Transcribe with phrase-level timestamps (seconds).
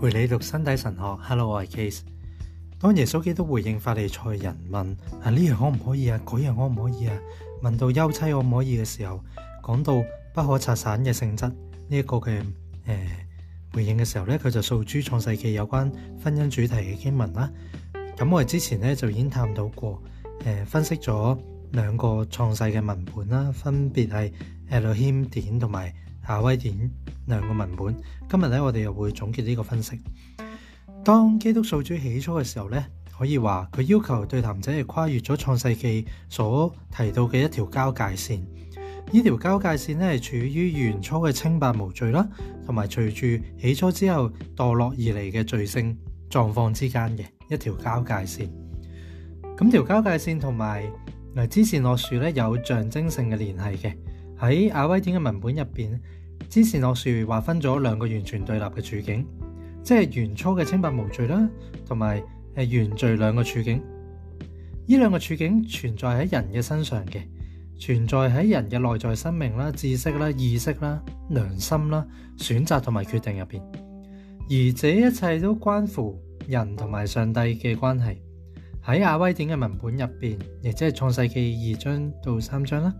[0.00, 2.00] 陪你读身体神学，Hello，我系 Case。
[2.78, 6.18] 当耶稣基督回应法利赛人问：啊呢样可唔可以啊？
[6.24, 7.14] 嗰样可唔可以啊？
[7.60, 9.22] 问到休妻可唔可以嘅时候，
[9.62, 10.02] 讲到
[10.32, 11.54] 不可拆散嘅性质呢
[11.90, 12.42] 一个嘅
[12.86, 13.10] 诶
[13.74, 15.92] 回应嘅时候咧，佢就诉诸创世纪有关
[16.24, 17.50] 婚姻主题嘅经文啦。
[18.16, 20.02] 咁我哋之前咧就已经探到过，
[20.46, 21.38] 诶分析咗
[21.72, 24.32] 两个创世嘅文本啦，分别系《e
[24.70, 25.92] d e m 典同埋。
[26.28, 26.78] 亚威典
[27.26, 27.96] 两个文本，
[28.28, 30.00] 今日咧我哋又会总结呢个分析。
[31.02, 32.84] 当基督受主起初嘅时候咧，
[33.18, 38.40] 可以话佢要求对谈者系跨越咗创世纪所提到嘅一条交界线。
[39.12, 42.24] 呢条交界线咧系处于原初嘅清白无罪啦，
[42.64, 43.26] 同埋随住
[43.60, 48.48] 起初之后堕落而嚟嘅罪性状况之间嘅一条交界线。
[49.56, 50.88] 咁条交界线同埋
[51.50, 53.96] 之前落树咧有象征性嘅联系嘅。
[54.38, 56.00] 喺亞威典嘅文本入边。
[56.48, 59.26] 之前落树划分咗两个完全对立嘅处境，
[59.82, 61.48] 即系原初嘅清白无罪啦，
[61.86, 62.22] 同埋
[62.54, 63.78] 诶原罪两个处境。
[64.86, 67.20] 呢两个处境存在喺人嘅身上嘅，
[67.78, 72.04] 存在喺人嘅内在生命啦、知识啦、意识啦、良心啦、
[72.36, 73.62] 选择同埋决定入边。
[74.42, 76.18] 而这一切都关乎
[76.48, 78.20] 人同埋上帝嘅关系。
[78.84, 82.92] 喺亚威典嘅文本入边，亦即系创世纪二章到三章啦。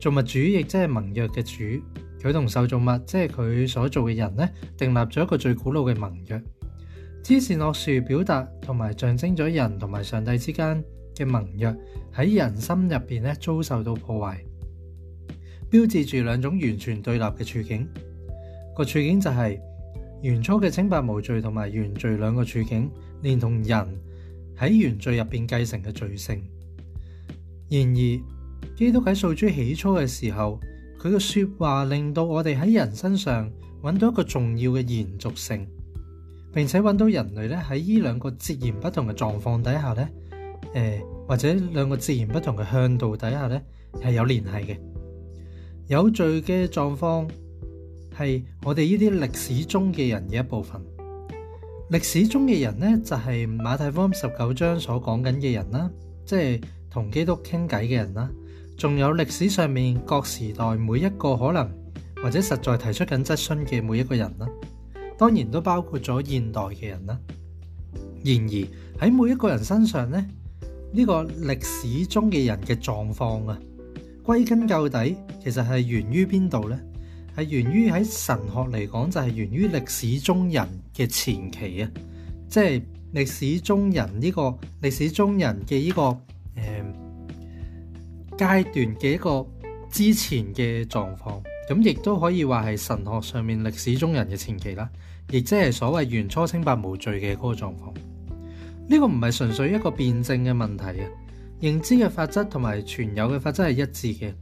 [0.00, 1.84] 造物主亦即系盟约嘅主。
[2.22, 6.40] 佢同受造物，即系佢所做嘅人咧，订立咗一个最古老嘅盟约。
[7.22, 10.82] 支缠落树表达同埋象征咗人同埋上帝之间
[11.16, 11.74] 嘅盟约
[12.14, 14.40] 喺人心入边咧遭受到破坏，
[15.68, 17.88] 标志住两种完全对立嘅处境。
[18.76, 19.58] 个处境就系
[20.22, 22.88] 原初嘅清白无罪同埋原罪两个处境，
[23.20, 24.00] 连同人
[24.56, 26.36] 喺原罪入边继承嘅罪性。
[27.68, 30.60] 然而，基督喺受诸起初嘅时候。
[31.02, 33.50] 佢嘅说话令到我哋喺人身上
[33.82, 35.66] 揾到一个重要嘅延续性，
[36.54, 40.08] 并且揾到人类咧喺呢两个截然不同嘅状况底下咧，
[40.74, 43.60] 诶或者两个截然不同嘅向度底下咧
[44.00, 44.78] 系有联系嘅。
[45.88, 47.26] 有罪嘅状况
[48.18, 50.80] 系我哋呢啲历史中嘅人嘅一部分。
[51.90, 55.90] 历史中嘅人呢，就系马太福音十九章所讲紧嘅人啦，
[56.24, 58.30] 即系同基督倾偈嘅人啦。
[58.82, 61.70] 仲有歷史上面各時代每一個可能
[62.20, 64.48] 或者實在提出緊質詢嘅每一個人啦，
[65.16, 67.16] 當然都包括咗現代嘅人啦。
[68.24, 70.18] 然而喺每一個人身上呢，
[70.92, 73.56] 呢個歷史中嘅人嘅狀況啊，
[74.24, 75.14] 歸根究底
[75.44, 76.76] 其實係源於邊度呢？
[77.36, 81.90] 係源於喺神學嚟講就係源於歷史中人嘅前期啊，
[82.48, 82.82] 即係
[83.14, 86.18] 歷史中人呢個歷史中人嘅呢個。
[88.46, 89.46] 階段嘅一個
[89.90, 94.88] 之前嘅狀況，咁亦都可以話係神學上面歷史中人嘅前期啦，
[95.30, 97.94] 亦即係所謂原初清白無罪嘅嗰個狀況。
[98.88, 101.08] 呢個唔係純粹一個辩證嘅問題啊，
[101.60, 104.34] 認知嘅法則同埋存有嘅法則係一致嘅。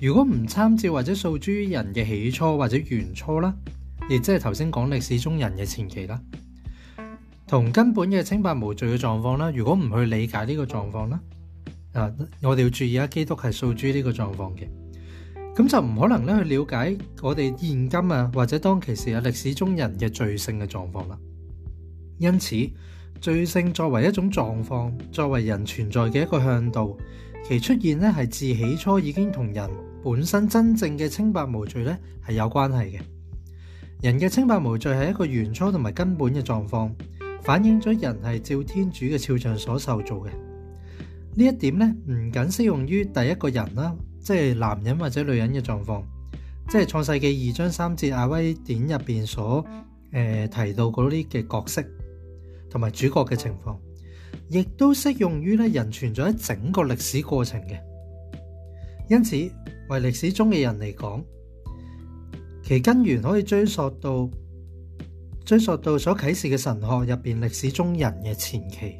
[0.00, 3.54] 如果唔參照或者訴諸人嘅起初或者原初啦，
[4.10, 6.20] 亦即係頭先講歷史中人嘅前期啦，
[7.46, 11.20] 同根本嘅清白無罪嘅狀況啦，如果唔去理解呢個狀況啦。
[11.96, 12.12] 啊！
[12.42, 14.68] 我哋要注意下基督系扫珠呢个状况嘅，
[15.54, 21.18] 咁就唔可能咧去了解我哋现今啊或者当其时啊历史中人嘅罪性嘅状况啦。
[22.18, 22.54] 因此，
[23.20, 26.98] 罪性作为一种状况，作为人存在嘅一个向度，
[27.48, 29.68] 其出现咧系自起初已经同人
[30.04, 31.96] 本身真正嘅清白无罪咧
[32.28, 33.00] 系有关系嘅。
[34.02, 36.94] 人嘅清白无罪系一个原初同埋根本嘅状况，
[37.40, 40.30] 反映咗人系照天主嘅肖像所受造嘅。
[41.38, 46.02] 呢一點咧，唔僅適用於第一個人啦，即系男人或者女人嘅狀況，
[46.70, 49.62] 即系創世纪二章三節阿威典入边所
[50.14, 51.84] 誒提到嗰啲嘅角色
[52.70, 53.76] 同埋主角嘅情況，
[54.48, 57.78] 亦都適用於咧人存在喺整個歷史過程嘅。
[59.10, 61.22] 因此，為歷史中嘅人嚟講，
[62.64, 64.26] 其根源可以追溯到
[65.44, 68.96] 追溯到所啟示嘅神學入边歷史中人嘅前期。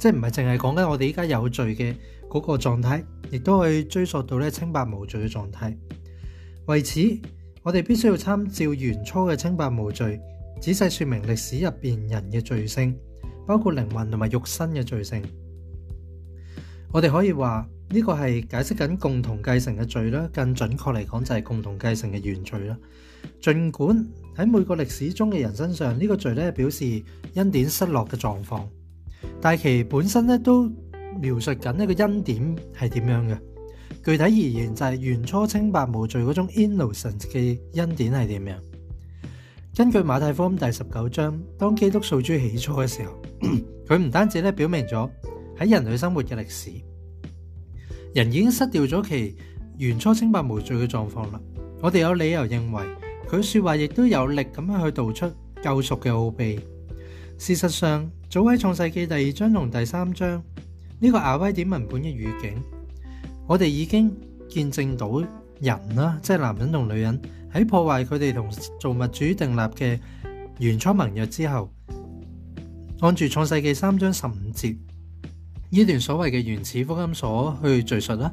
[0.00, 1.94] 即系唔系净系讲紧我哋依家有罪嘅
[2.26, 5.76] 嗰个状态，亦都去追溯到咧清白无罪嘅状态。
[6.66, 7.00] 为此，
[7.62, 10.18] 我哋必须要参照原初嘅清白无罪，
[10.58, 12.96] 仔细说明历史入边人嘅罪性，
[13.46, 15.22] 包括灵魂同埋肉身嘅罪性。
[16.92, 22.74] 我哋可以话呢个系解释紧共同继承嘅罪啦，更准确嚟讲就系共同继承嘅原罪啦。
[23.38, 24.02] 尽管
[24.34, 27.02] 喺每个历史中嘅人身上，呢个罪咧表示
[27.34, 28.66] 恩典失落嘅状况。
[29.40, 30.70] 但系其本身咧都
[31.20, 32.38] 描述紧一个恩典
[32.78, 33.38] 系点样嘅，
[34.04, 38.58] 具体而言就系原初清白无罪嗰种 innocent 嘅恩典系点样？
[39.76, 43.22] 根据马太福音第十九章，当基督受诸起初嘅时候，
[43.86, 45.08] 佢唔单止咧表明咗
[45.58, 46.70] 喺人类生活嘅历史，
[48.14, 49.36] 人已经失掉咗其
[49.78, 51.40] 原初清白无罪嘅状况啦。
[51.80, 52.82] 我哋有理由认为
[53.26, 55.30] 佢说话亦都有力咁样去道出
[55.62, 56.60] 救赎嘅奥秘。
[57.40, 60.42] 事实上，早喺创世纪第二章同第三章
[60.98, 62.52] 呢个亚威点文本嘅语境，
[63.46, 64.14] 我哋已经
[64.46, 65.10] 见证到
[65.58, 67.18] 人啦，即系男人同女人
[67.50, 68.46] 喺破坏佢哋同
[68.78, 69.98] 造物主订立嘅
[70.58, 71.72] 原初盟约之后，
[73.00, 74.76] 按住创世纪三章十五节
[75.70, 78.30] 呢段所谓嘅原始福音所去叙述啦，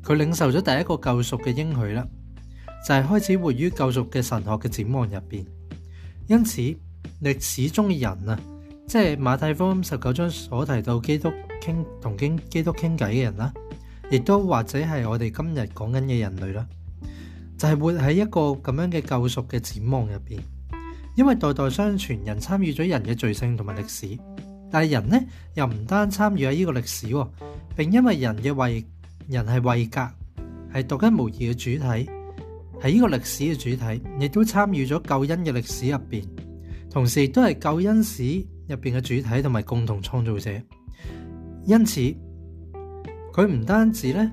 [0.00, 2.06] 佢领受咗第一个救赎嘅应许啦，
[2.86, 5.44] 就系开始活于救赎嘅神学嘅展望入边，
[6.28, 6.62] 因此。
[7.20, 8.38] 历史中嘅人啊，
[8.86, 11.30] 即系马太福音十九章所提到基督
[11.60, 13.52] 倾同经基督倾偈嘅人啦，
[14.10, 16.66] 亦都或者系我哋今日讲紧嘅人类啦，
[17.56, 20.40] 就系活喺一个咁样嘅救赎嘅展望入边。
[21.16, 24.18] 因为代代相传，人参与咗人嘅罪性同埋历史，
[24.68, 25.16] 但系人呢
[25.54, 27.06] 又唔单参与喺呢个历史，
[27.76, 28.84] 并因为人嘅为
[29.28, 30.08] 人系为格
[30.74, 32.08] 系独一无二嘅主体，
[32.80, 36.43] 喺呢个历史嘅主体，亦都参与咗救恩嘅历史入边。
[36.94, 38.36] 同時都係救恩史
[38.68, 40.52] 入边嘅主體同埋共同創造者，
[41.64, 42.00] 因此
[43.32, 44.30] 佢唔單止咧，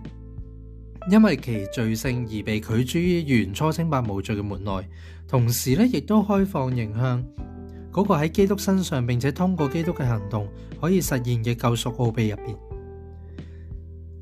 [1.09, 4.87] 因為其罪性而被拒诸於原初清白無罪嘅門內，
[5.27, 7.23] 同時咧亦都開放迎向
[7.91, 10.47] 嗰個喺基督身上並且通過基督嘅行動
[10.79, 12.55] 可以實現嘅救赎奧秘入边。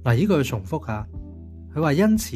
[0.06, 1.06] 嗱，呢个要重複下，
[1.76, 2.36] 佢話因此。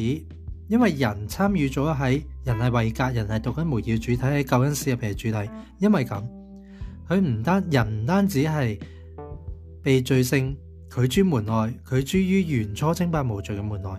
[0.68, 6.22] 因为人参与咗喺人系为格，人系读紧梅义主体喺救恩死入边嘅主体，因为咁，
[7.08, 8.80] 佢唔单人唔单止系
[9.82, 10.56] 被罪性
[10.94, 13.90] 拒诸门外，拒诸于原初清白无罪嘅门外，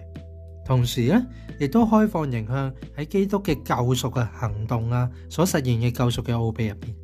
[0.65, 1.21] 同时咧
[1.59, 6.95] 亦都开放形向喺基督嘅救赎嘅行动啊，所实现嘅救赎嘅奥秘入边。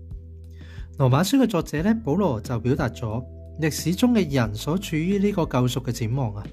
[0.98, 3.24] 罗马书嘅作者咧保罗就表达咗
[3.60, 6.44] 历史中嘅人所处于呢个救赎嘅展望啊。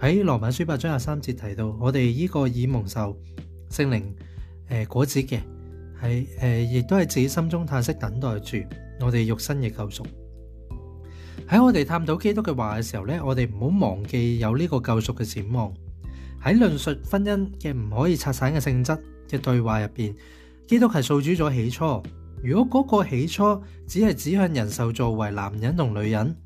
[0.00, 3.16] 喺《罗马书》八章廿三节提到，我哋呢个以蒙受
[3.70, 4.14] 圣灵
[4.68, 8.56] 诶果子嘅，系诶亦都系己心中叹息等待住
[9.00, 10.04] 我哋肉身嘅救赎。
[11.48, 15.72] 喺我哋探讨基督嘅话嘅时候咧，我哋唔好忘记有呢个救赎嘅展望。
[16.42, 18.92] 喺论述婚姻嘅唔可以拆散嘅性质
[19.30, 20.14] 嘅对话入边，
[20.66, 22.02] 基督系诉诸咗起初。
[22.42, 26.36] 如果嗰个起初只系指向人受造为男人同女人，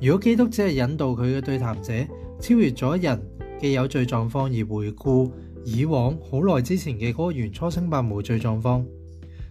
[0.00, 1.92] 如果基督只系引导佢嘅对谈者。
[2.40, 3.20] 超越咗人
[3.60, 5.30] 嘅有罪狀況，而回顧
[5.64, 8.84] 以往好耐之前嘅嗰個原初清白無罪狀況，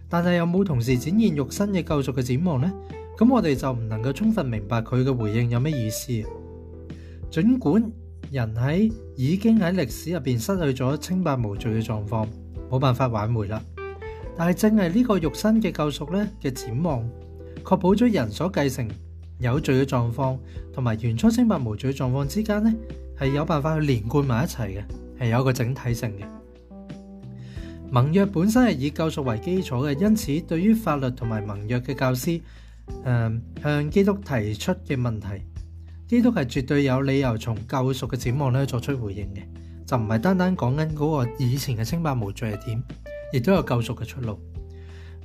[0.08, 2.72] 但系有冇同時展現肉身嘅救赎嘅展望呢？
[3.16, 6.12] 咁我哋就唔能夠充分明白佢嘅回應有咩意思。
[7.30, 7.90] 儘管
[8.30, 12.26] 人喺已經喺歷史入边失去咗清白無罪嘅狀況，
[12.70, 13.62] 冇辦法挽回啦。
[14.36, 17.00] 但係正係呢個肉身嘅救赎呢嘅展望，
[17.64, 18.88] 確保咗人所繼承。
[19.38, 20.38] 有罪嘅狀況
[20.72, 22.72] 同埋原初清白無罪嘅狀況之間呢，
[23.18, 24.84] 係有辦法去連貫埋一齊嘅，
[25.20, 26.24] 係有一個整體性嘅。
[27.90, 32.40] 盟約本身係以救贖為基礎嘅，因此對於法律同埋盟約嘅教師，
[33.04, 35.42] 誒向基督提出嘅問題，
[36.08, 39.42] 基督係絕對有理由從救贖嘅展望咧作出回應嘅，
[39.86, 42.82] 就唔係單單講緊嗰個以前嘅清白無罪係點，
[43.34, 44.40] 亦都有救贖嘅出路。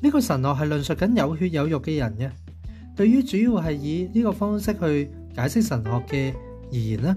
[0.02, 2.51] 呢個神學係論述緊有血有肉嘅人嘅。
[2.96, 6.34] 对于主要系以呢个方式去解释神学嘅
[6.72, 7.16] 而言呢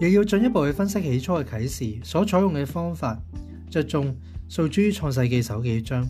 [0.00, 3.20] 又要进一步去分析起初嘅启示所采用嘅方法，
[3.70, 4.16] 着重
[4.48, 6.08] 诉诸創创世纪首幾章。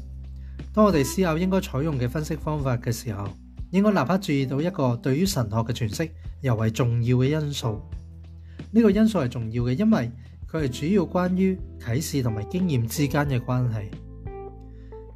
[0.74, 3.26] 当我哋思考应该采用嘅分析方法嘅时候，
[3.70, 6.08] 应该立刻注意到一个对于神学嘅诠释
[6.42, 7.80] 尤为重要嘅因素。
[8.70, 10.10] 呢个因素系重要嘅，因为
[10.50, 14.01] 佢系主要关于启示同埋经验之间嘅关系。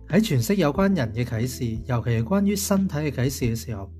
[0.08, 3.90] 喺诠释有关人嘅启示，尤其系关于身体嘅启示嘅时候，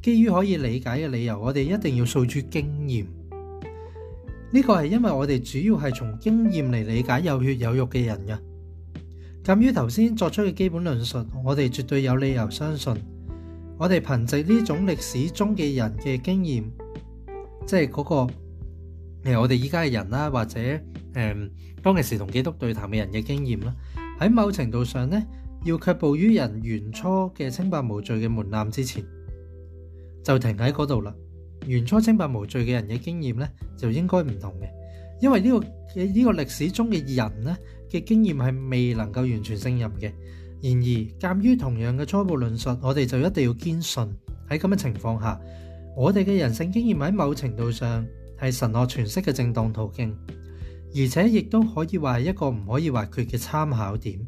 [0.00, 3.04] 基于可以理解嘅理由，我哋一定要诉诸经验。
[4.50, 8.38] 呢个系因为我哋主要系从经验嚟理解有血有肉嘅人嘅。
[9.42, 12.94] 鉴于头先作出嘅基本论述，我哋绝对有理由相信，
[13.76, 16.62] 我哋凭借呢种历史中嘅人嘅经验，
[17.66, 18.32] 即系嗰个
[19.24, 20.60] 诶，我哋依家嘅人啦，或者
[21.14, 21.34] 诶，
[21.82, 23.74] 当其时同基督对谈嘅人嘅经验啦，
[24.20, 25.20] 喺某程度上呢。
[25.64, 29.04] 要却步于人原初嘅清白无罪嘅门槛之前，
[30.22, 31.12] 就停喺嗰度啦。
[31.66, 34.70] 原初清白无罪嘅人嘅经验咧就应该唔同嘅，
[35.20, 35.58] 因为呢个
[35.94, 37.56] 嘅呢个历史中嘅人咧
[37.90, 40.12] 嘅经验系未能够完全胜任嘅。
[40.62, 44.02] 然而，鉴于同样嘅初步论述，我哋就一定要坚信
[44.48, 45.38] 喺咁嘅情况下，
[45.96, 48.04] 我哋嘅人性经验喺某程度上
[48.40, 50.16] 系神学诠释嘅正当途径，
[50.94, 54.18] 而且亦都可以话系一个唔可以划缺嘅参考点。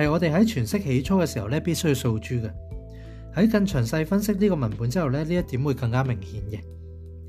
[0.00, 2.48] 系我哋喺诠释起初嘅时候咧，必须要数珠嘅。
[3.34, 6.60] 喺更详细分析呢个文本之后咧，呢一点会更加明显嘅。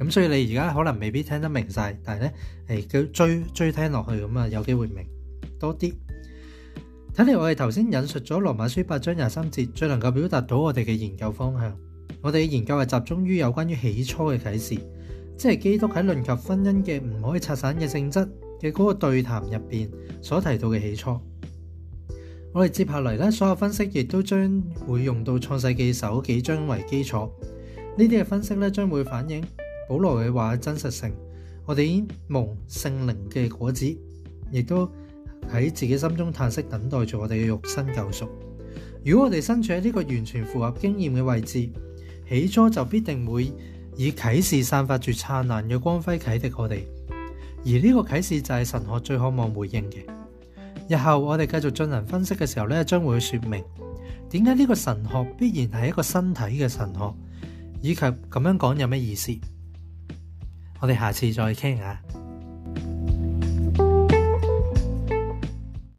[0.06, 2.34] 咁所以你而家可能未必听得明晒，但系咧，
[2.68, 4.98] 诶，佢追追听落去咁啊，有机会明
[5.60, 5.92] 多啲。
[7.16, 11.76] 睇嚟我哋头先引述咗《罗马书》八章廿三节，最能够表达到我哋嘅研究方向。
[12.22, 14.82] 我哋嘅研究系集中于有关于起初嘅启示，
[15.38, 18.20] 即系基督喺论及婚姻嘅唔可以拆散嘅性质
[18.62, 19.90] 嘅嗰个对谈入边
[20.22, 21.20] 所提到嘅起初。
[22.60, 27.20] 我哋接下嚟咧，所有分析亦都将会用到创世纪首几章为基础。
[27.98, 29.42] 呢啲嘅分析咧，将会反映
[29.88, 31.10] 保罗嘅话真实性。
[31.66, 33.86] 我哋蒙圣灵嘅果子，
[34.52, 34.86] 亦都
[35.50, 38.28] 喺自己心中叹息，等待住我哋嘅肉身救赎。
[39.06, 41.70] 如果我哋身处喺呢个完全符合经验嘅位置，
[42.28, 43.54] 起初就必定会
[43.96, 46.82] 以启示散发住灿烂嘅光辉启迪我哋。
[47.66, 50.04] 而呢个启示就系神学最渴望回应嘅。
[50.90, 53.64] 日后我哋继续进行分析嘅时候咧，将会说明
[54.28, 57.16] 点解呢个神学必然系一个身体嘅神学，
[57.80, 59.32] 以及咁样讲有咩意思。
[60.80, 62.02] 我哋下次再倾下。